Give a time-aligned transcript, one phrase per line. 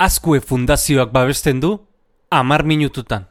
[0.00, 1.74] Azkue Fundazioak babesten du,
[2.32, 3.26] amar minututan.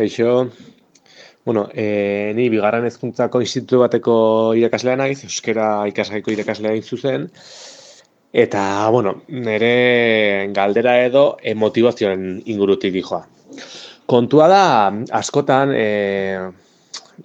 [0.00, 0.48] Eixo,
[1.44, 4.14] bueno, e, ni bigarren hezkuntzako institutu bateko
[4.62, 7.28] irakaslea naiz, euskera ikasgaiko irakaslea zuzen,
[8.32, 13.26] eta, bueno, nire galdera edo e, motivazioen ingurutik dijoa.
[14.08, 14.64] Kontua da,
[15.20, 15.84] askotan, e,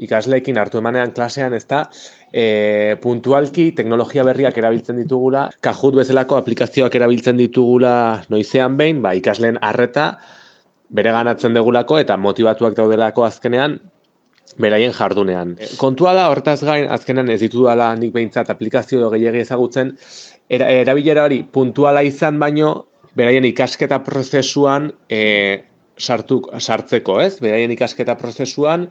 [0.01, 1.85] ikasleekin hartu emanean klasean, ez da,
[2.31, 7.95] e, puntualki teknologia berriak erabiltzen ditugula, kajut bezalako aplikazioak erabiltzen ditugula
[8.29, 10.13] noizean behin, ba, ikasleen arreta,
[10.95, 13.79] bere ganatzen degulako eta motivatuak daudelako azkenean
[14.61, 15.55] beraien jardunean.
[15.79, 19.95] Kontua da, hortaz gain, azkenean ez ditu dala nik behintzat aplikazio gehiagi ezagutzen,
[20.49, 22.75] era, erabilera hori puntuala izan baino,
[23.15, 25.63] beraien ikasketa prozesuan e,
[25.97, 27.39] sartu, sartzeko, ez?
[27.43, 28.89] Beraien ikasketa prozesuan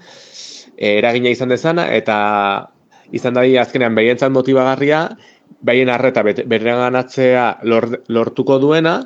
[0.77, 2.16] eragina izan dezana, eta
[3.12, 5.09] izan da azkenean behientzat motibagarria,
[5.64, 8.98] behien arreta bere ganatzea lortuko duena,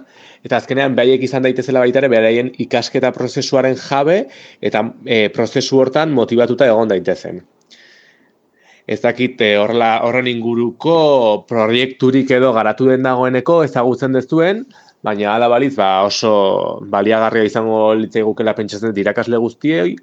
[0.46, 4.18] eta azkenean behaiek izan daitezela baita ere beraien ikasketa prozesuaren jabe
[4.62, 7.40] eta e, prozesu hortan motivatuta egon daitezen.
[8.88, 10.98] Ez dakit e, horren inguruko
[11.48, 14.64] proiekturik edo garatu den dagoeneko ezagutzen dezuen,
[15.04, 16.32] baina ala baliz ba oso
[16.90, 19.94] baliagarria izango litzai gukela pentsatzen dirakasle guztiei,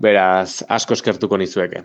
[0.00, 1.84] beraz asko eskertuko nizueke.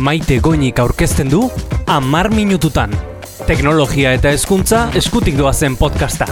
[0.00, 1.44] Maite goinik aurkezten du,
[1.86, 2.94] amar minututan
[3.50, 6.28] teknologia eta hezkuntza eskutik doazen podcasta.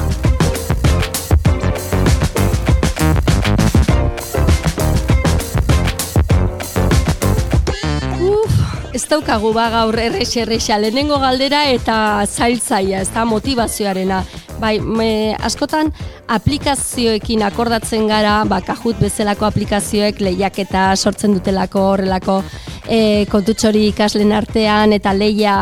[8.94, 14.22] Ez daukagu ba gaur errex errexa lehenengo galdera eta zailtzaia, ez da motivazioarena.
[14.58, 15.92] Bai, me, askotan
[16.34, 22.40] aplikazioekin akordatzen gara, ba, kajut bezalako aplikazioek lehiak eta sortzen dutelako horrelako
[22.88, 25.54] e, kontutxori ikaslen artean eta leia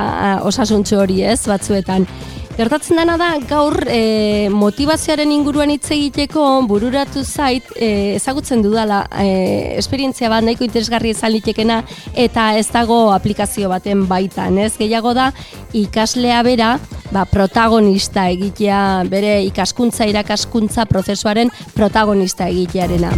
[0.49, 2.09] osasuntxo hori ez batzuetan.
[2.57, 9.77] Gertatzen dena da, gaur e, motivazioaren inguruan hitz egiteko bururatu zait e, ezagutzen dudala e,
[9.77, 11.83] esperientzia bat nahiko interesgarri izan litekena
[12.17, 14.73] eta ez dago aplikazio baten baitan, ez?
[14.81, 15.29] Gehiago da
[15.77, 16.73] ikaslea bera,
[17.13, 18.81] ba, protagonista egitea,
[19.13, 23.13] bere ikaskuntza irakaskuntza prozesuaren protagonista egitearena.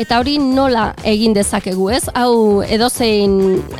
[0.00, 2.06] Eta hori nola egin dezakegu, ez?
[2.16, 3.34] Hau edozein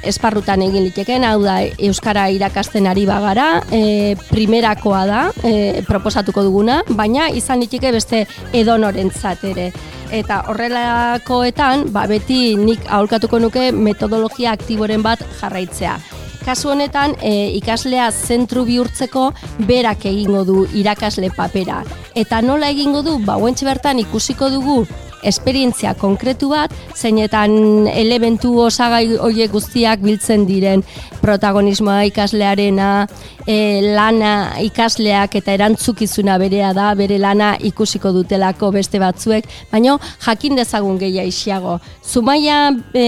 [0.05, 6.83] esparrutan egin liteken, hau da euskara irakasten ari bagara, e, primerakoa da, e, proposatuko duguna,
[6.91, 9.71] baina izan liteke beste edonorentzat ere.
[10.13, 15.97] Eta horrelakoetan, ba, beti nik aholkatuko nuke metodologia aktiboren bat jarraitzea.
[16.43, 19.31] Kasu honetan, e, ikaslea zentru bihurtzeko
[19.65, 21.81] berak egingo du irakasle papera.
[22.15, 24.85] Eta nola egingo du, ba, bertan ikusiko dugu
[25.23, 30.85] esperientzia konkretu bat, zeinetan elementu osagai horiek guztiak biltzen diren
[31.23, 33.07] protagonismoa ikaslearena,
[33.47, 33.57] e,
[33.95, 39.97] lana ikasleak eta erantzukizuna berea da, bere lana ikusiko dutelako beste batzuek, baina
[40.27, 41.79] jakin dezagun gehia isiago.
[42.03, 43.05] Zumaia e,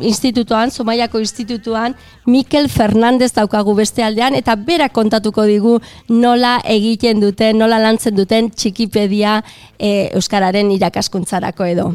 [0.00, 1.96] institutuan, Zumaiako institutuan,
[2.26, 5.78] Mikel Fernandez daukagu beste aldean, eta bera kontatuko digu
[6.08, 9.40] nola egiten duten, nola lantzen duten txikipedia
[9.78, 11.90] e, Euskararen irakaskuntzarako edo.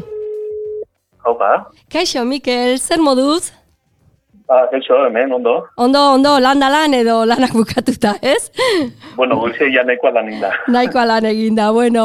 [1.26, 1.70] Haupa.
[1.90, 3.50] Kaixo, Mikel, zer moduz?
[4.46, 5.54] Ba, kaixo, hemen, ondo.
[5.76, 8.52] Ondo, ondo, lan da lan edo lanak bukatuta, ez?
[9.16, 10.52] Bueno, goizia ja nahikoa lan inda.
[10.74, 12.04] nahikoa lan eginda, bueno.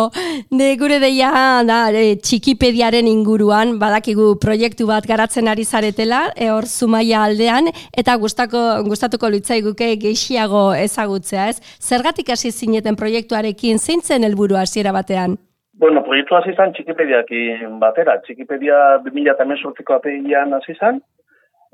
[0.50, 1.30] De gure deia,
[1.68, 8.18] da, e, txikipediaren inguruan, badakigu proiektu bat garatzen ari zaretela, e, hor zumaia aldean, eta
[8.18, 11.62] gustako, gustatuko litzaiguke gehiago ezagutzea, ez?
[11.78, 15.38] Zergatik hasi zineten proiektuarekin, zein zen helburu hasiera batean?
[15.78, 18.18] Bueno, proiektu hasi zan txikipediakin batera.
[18.26, 21.04] Txikipedia 2018ko apeian hasi zan,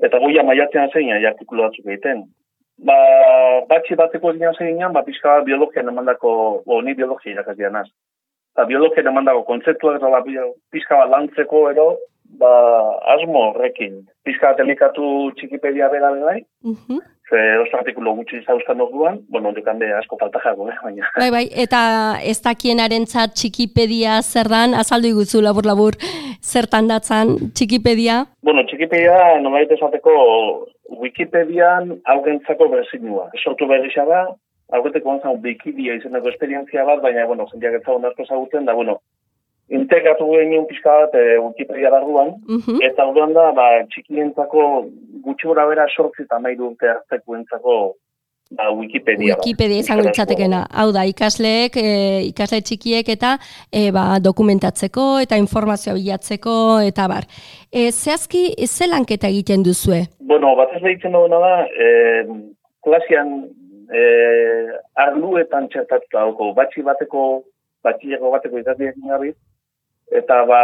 [0.02, 2.24] eta goia maiatzen zein artikulu batzuk egiten.
[2.88, 2.96] Ba,
[3.70, 7.88] batxi bateko egin zein ba, pixka biologian emandako, o, ni biologia irakazia naz.
[8.54, 10.22] Eta biologian emandako kontzeptua eta ba,
[10.70, 11.88] pixka bat lantzeko ero,
[12.38, 12.52] ba,
[13.14, 14.04] asmo horrekin.
[14.24, 20.16] Pixka delikatu txikipedia bera bai, uh Ze oso artikulo gutxi zauztan orduan, bueno, hande asko
[20.16, 21.10] falta jago, eh, baina.
[21.20, 21.80] Bai, bai, eta
[22.24, 25.98] ez dakienaren txat txikipedia zer dan, azaldu iguzu labur-labur,
[26.40, 28.24] zertan datzan txikipedia?
[28.42, 30.14] Bueno, txikipedia, nolait esateko,
[30.88, 33.28] Wikipedian augentzako berzinua.
[33.44, 34.24] Sortu berri da,
[34.72, 39.00] aurreteko anzan Wikipedia izaneko esperientzia bat, baina, bueno, zendiak ez asko zagutzen, da, bueno,
[39.68, 44.66] integratu genuen pixka bat e, Wikipedia barruan, uh eta orduan da, ba, txikientzako
[45.24, 47.94] gutxi gora bera sortzi eta nahi urte hartzeko
[48.50, 49.36] ba, Wikipedia.
[49.36, 50.64] Wikipedia izango litzatekena.
[50.72, 51.92] Hau da, ikasleek, e,
[52.30, 53.36] ikasle txikiek eta
[53.72, 56.54] e, ba, dokumentatzeko eta informazioa bilatzeko
[56.88, 57.28] eta bar.
[57.72, 60.06] E, zehazki, ze lanketa egiten duzue?
[60.20, 62.24] Bueno, bat ez behitzen duena da, eh,
[62.84, 63.30] klasian
[63.88, 64.68] eh,
[65.00, 67.22] arluetan txertatuta dauko, batxi bateko,
[67.84, 69.34] batxileko bateko gabe,
[70.10, 70.60] eta ba,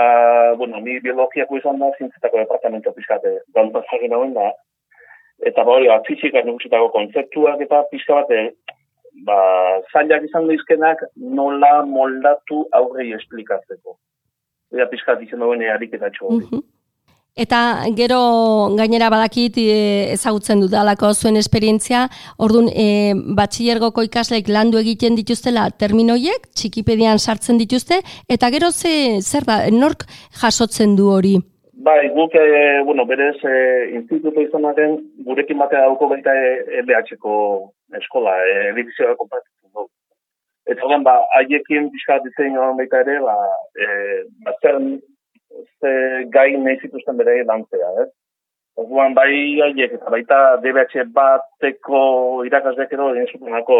[0.56, 4.52] bueno, ni biologiako izan da, zintzetako departamento pizkate, galduta zagin hauen da,
[5.44, 8.49] eta ba hori, ba, fizika nagusitako kontzeptuak eta pizka bat, eh,
[9.26, 9.38] ba,
[9.93, 13.99] zailak izan daizkenak nola moldatu aurrei esplikatzeko.
[14.75, 16.46] Eta pizkat izan duen ariketatxo hori.
[16.46, 16.64] Mhm.
[17.35, 18.19] Eta gero
[18.79, 22.05] gainera badakit e, ezagutzen dudalako zuen esperientzia,
[22.39, 22.85] orduan e,
[23.35, 27.99] batxillergoko ikasleek landu egiten dituztela terminoiek, txikipedian sartzen dituzte,
[28.31, 30.05] eta gero ze, zer da, nork
[30.39, 31.33] jasotzen du hori?
[31.89, 33.57] Bai, guk, e, bueno, berez, e,
[33.99, 34.95] instituto izanaren
[35.27, 37.35] gurekin batea dauko baita e, LH-ko
[37.99, 39.91] eskola, e, edizioa konpartitzen dugu.
[40.71, 43.35] Eta ba, haiekin pixka diseinioan baita ere, ba,
[43.75, 43.91] e,
[44.47, 44.79] ba zer,
[45.81, 48.09] ze gai nahi zituzten bere lantzea, ez?
[48.77, 49.31] Orduan, bai
[49.62, 53.77] haiek eta baita DBH bateko irakasleak edo egin zutenako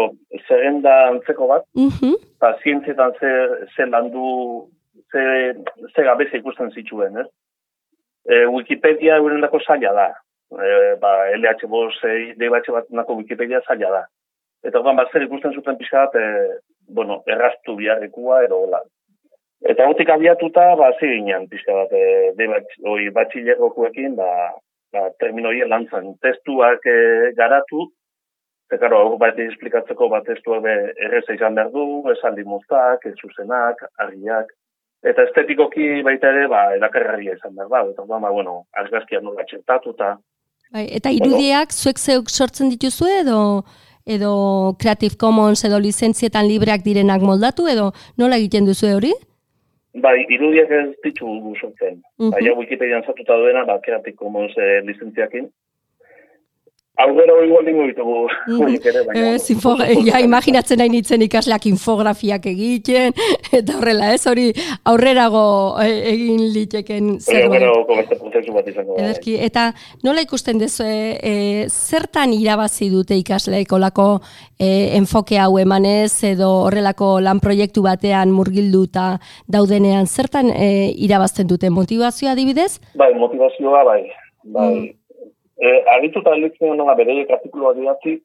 [0.47, 2.13] zerrenda antzeko bat, Mhm.
[2.37, 3.31] eta zientzietan ze,
[3.75, 4.69] ze landu,
[5.11, 5.53] ze,
[5.95, 7.27] ze gabeza ikusten zituen, ez?
[8.25, 10.07] E, Wikipedia euren dako zaila da.
[10.63, 14.05] E, ba, LH boz, e, DBH bat nako Wikipedia zaila da.
[14.63, 18.79] Eta orduan, bat zer ikusten zuten pixka bat, e, bueno, erraztu biharrekua, edo hola.
[19.65, 24.29] Eta gotik abiatuta, ba, ziginen pixka bat, e, DBH, oi, batxilerrokuekin, ba,
[24.93, 26.97] ba, terminoien lantzan, testuak e,
[27.37, 27.89] garatu,
[28.65, 30.71] Eta, karo, hau bat esplikatzeko bat testuak be
[31.05, 34.49] erreza izan behar du, esaldi moztak, ez zuzenak, argiak.
[35.05, 37.83] Eta estetikoki baita ere, ba, erakargarria izan behar da.
[37.91, 40.15] Eta, ba, ba, bueno, argazkia nola txertatu eta
[40.73, 43.37] Bai, eta irudiak zuek zeuk sortzen dituzue edo
[44.05, 44.31] edo
[44.81, 49.13] Creative Commons edo lizentzietan libreak direnak moldatu edo nola egiten duzu hori?
[50.03, 52.01] Bai, irudiak ez ditugu sortzen.
[52.19, 52.31] Mhm.
[52.33, 55.47] Bai, hau Wikipedian sartuta duena, ba, Creative Commons eh, lizentziakin.
[56.97, 58.61] Aurrera igual dingo ditugu, Mhm.
[58.63, 59.33] horiek ere, baina...
[59.35, 59.75] Ez, info,
[60.07, 63.11] ja, imaginatzen nahi nintzen ikasleak infografiak egiten,
[63.59, 64.45] eta horrela, ez, hori
[64.85, 68.15] aurrerago eh, egin liteken Hori zerbait.
[68.19, 68.95] prozesu bat izango.
[68.97, 74.21] Ederki, eta nola ikusten duzu, e, zertan irabazi dute ikasleek olako
[74.59, 79.19] e, enfoke hau emanez, edo horrelako lan proiektu batean murgilduta
[79.51, 82.79] daudenean, zertan e, irabazten dute motivazioa adibidez?
[82.95, 84.03] Bai, motivazioa, bai.
[84.43, 84.69] bai.
[84.75, 84.93] Mm.
[85.57, 88.17] E, argituta gelditzen nola bereiek artikuluak idatzi,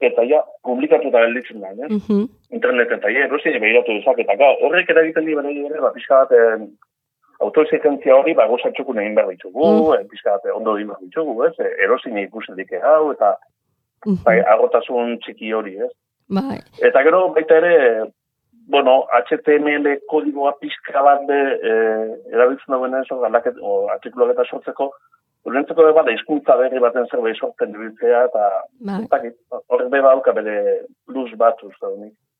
[0.00, 1.88] eta ja, publikatuta gelditzen da, eh?
[1.88, 2.24] Mhm.
[2.50, 6.24] Interneten eta ja, erosi behiratu dezak, eta ga, horrek eragiten di berei ere, ba, pixka
[6.24, 6.66] bat, eh,
[7.44, 10.02] autoexigentzia hori, ba, gozatxukun egin behar ditugu, Mm.
[10.02, 10.08] mm.
[10.10, 11.54] pixka bat, ondo egin behar ditugu, ez?
[11.58, 13.36] E, erosin ikuselik hau, eta
[14.06, 14.24] Mhm.
[14.24, 15.90] bai, agotasun txiki hori, ez?
[16.28, 16.58] Bai.
[16.82, 18.10] Eta gero, baita ere,
[18.68, 24.92] bueno, HTML kodigoa pixka bat de, eh, erabiltzen dagoen ez, artikuluak eta sortzeko,
[25.44, 28.44] Urentzeko bat, hizkuntza berri baten zerbait sortzen dibiltzea, eta
[29.12, 29.36] dakit,
[29.68, 30.56] horrek be bauka bere
[31.04, 31.90] plus bat uste.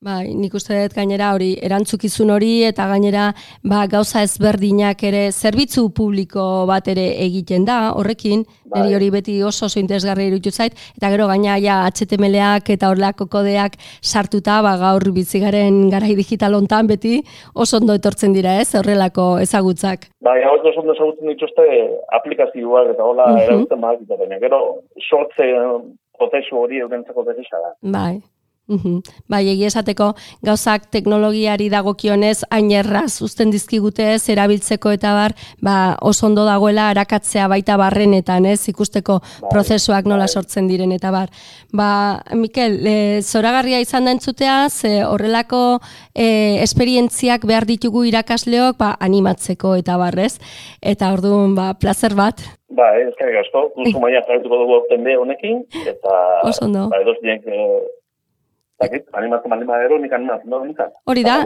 [0.05, 3.31] Bai, nik uste dut gainera hori erantzukizun hori eta gainera
[3.65, 8.83] ba, gauza ezberdinak ere zerbitzu publiko bat ere egiten da horrekin, Bai.
[8.83, 13.29] niri hori beti oso oso interesgarri iruditu zait eta gero gaina ja HTMLak eta horrelako
[13.33, 17.23] kodeak sartuta ba, gaur bizigaren garai digital hontan beti
[17.55, 18.75] oso ondo etortzen dira, ez?
[18.77, 20.11] Horrelako ezagutzak.
[20.21, 21.65] Bai, hau oso ondo ezagutzen dituzte
[22.21, 23.41] aplikazioak eta hola Mhm.
[23.47, 24.61] erabiltzen badakite, baina gero
[25.09, 25.49] sortze
[26.19, 27.73] prozesu hori eurentzako berrisa da.
[27.81, 28.21] Bai.
[29.29, 30.07] Bai, egia esateko
[30.45, 36.87] gauzak teknologiari dagokionez hain erraz uzten dizkigute ez erabiltzeko eta bar, ba, oso ondo dagoela
[36.89, 40.33] arakatzea baita barrenetan, ez, ikusteko Bai, prozesuak nola bai.
[40.33, 41.29] sortzen diren eta bar.
[41.77, 45.81] Ba, Mikel, e, zoragarria izan da entzutea, ze horrelako
[46.15, 50.39] e, esperientziak behar ditugu irakasleok ba, animatzeko eta barrez.
[50.81, 52.41] Eta orduan, ba, placer bat.
[52.75, 56.17] Ba, ez eskerrik asko, kursu maia jarrituko dugu aurten be honekin, eta
[56.49, 56.89] Oso ondo.
[56.89, 57.45] ba, edos dienk,
[58.85, 60.93] dakit, animatzen baldin badero, nik animatzen da bintzat.
[61.11, 61.37] Hori da.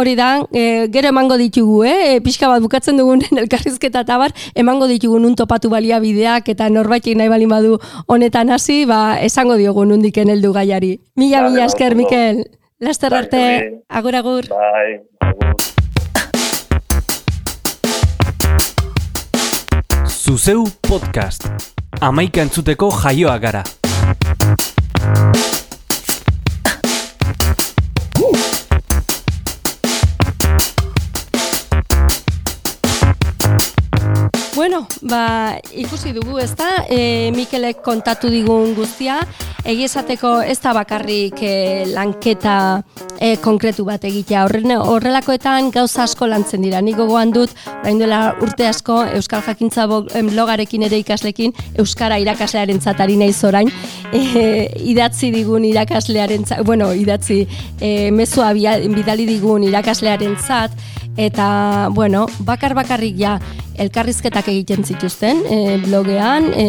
[0.00, 1.96] Hori da, e, gero emango ditugu, eh?
[2.16, 7.18] E, pixka bat bukatzen dugun elkarrizketa eta bar, emango ditugu nun topatu baliabideak eta norbaitek
[7.20, 10.96] nahi balin badu honetan hasi, ba, esango diogu nundiken heldu gaiari.
[11.16, 11.94] Mila, mila esker.
[11.94, 12.44] Mikel.
[12.80, 13.42] Laster arte,
[13.88, 14.48] agur, agur.
[14.48, 15.60] Bai, agur.
[20.30, 21.48] Zuzeu podcast.
[22.00, 23.64] Amaika entzuteko jaioa gara.
[34.70, 39.16] Bueno, ba, ikusi dugu, ez da, e, Mikelek kontatu digun guztia,
[39.66, 41.54] egizateko ez da bakarrik e,
[41.90, 42.52] lanketa
[43.18, 44.44] e, konkretu bat egitea.
[44.46, 46.78] Horren, horrelakoetan gauza asko lantzen dira.
[46.86, 53.18] Niko gogoan dut, orain duela urte asko, Euskal Jakintza blogarekin ere ikaslekin, Euskara irakaslearen zatari
[53.18, 53.72] nahi zorain,
[54.14, 57.40] e, idatzi digun irakaslearen bueno, idatzi,
[57.80, 60.78] e, mezua bidali digun irakaslearen zat,
[61.18, 63.34] eta, bueno, bakar bakarrik ja,
[63.80, 66.66] elkarrizketak egiten zituzten e, blogean, e,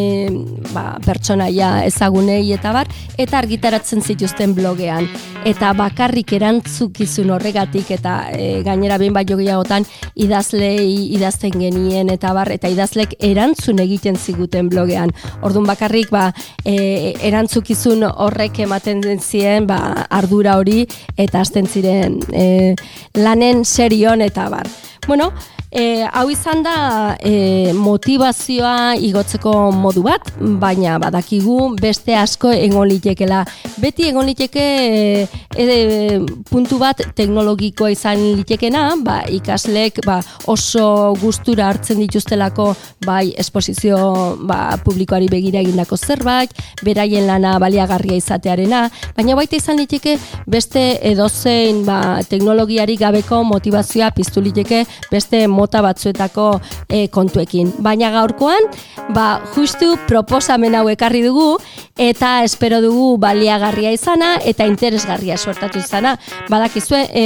[0.72, 2.90] ba, pertsonaia ezagunei eta bar,
[3.20, 5.10] eta argitaratzen zituzten blogean.
[5.48, 9.88] Eta bakarrik erantzukizun horregatik eta e, gainera behin bat jogiagotan
[10.22, 15.12] idazlei idazten genien eta bar, eta idazlek erantzun egiten ziguten blogean.
[15.42, 16.30] Orduan bakarrik ba,
[16.64, 20.86] e, erantzukizun horrek ematen zien ba, ardura hori
[21.18, 22.76] eta hasten ziren e,
[23.18, 24.70] lanen serion eta bar.
[25.08, 25.32] Bueno,
[25.72, 30.26] E, hau izan da e, motivazioa igotzeko modu bat,
[30.60, 33.46] baina badakigu beste asko egon litekela.
[33.80, 34.66] Beti egon liteke
[35.56, 35.68] e,
[36.50, 40.18] puntu bat teknologikoa izan litekena, ba, ikaslek ba,
[40.52, 42.74] oso gustura hartzen dituztelako
[43.08, 44.02] bai esposizio
[44.44, 46.52] ba, publikoari begira egindako zerbait,
[46.84, 48.84] beraien lana baliagarria izatearena,
[49.16, 50.18] baina baita izan liteke
[50.52, 56.48] beste edozein ba, teknologiari gabeko motivazioa piztu liteke beste mota batzuetako
[56.88, 57.72] e, kontuekin.
[57.80, 58.70] Baina gaurkoan,
[59.16, 61.58] ba, justu proposamen hau ekarri dugu
[62.02, 66.16] eta espero dugu baliagarria izana eta interesgarria suertatu izana.
[66.50, 67.26] Badakizue, e,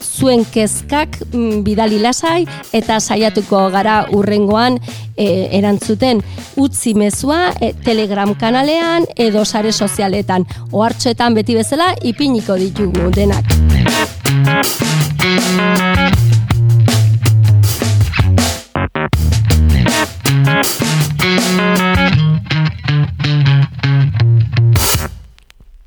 [0.00, 4.78] zuen kezkak mm, bidali lasai eta saiatuko gara urrengoan
[5.16, 6.22] e, erantzuten
[6.56, 10.46] utzi mezua e, telegram kanalean edo sare sozialetan.
[10.72, 13.44] Ohartxoetan beti bezala ipiniko ditugu denak.